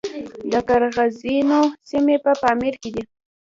د 0.51 0.53
قرغیزانو 0.67 1.61
سیمې 1.89 2.17
په 2.25 2.31
پامیر 2.41 2.73
کې 2.81 2.89
دي 2.95 3.03